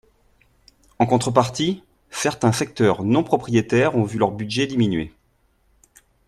En 0.97 1.05
contrepartie, 1.05 1.83
certains 2.09 2.53
secteurs 2.53 3.03
non 3.03 3.23
prioritaires 3.23 3.95
ont 3.95 4.01
vu 4.03 4.17
leur 4.17 4.31
budget 4.31 4.65
diminuer. 4.65 5.13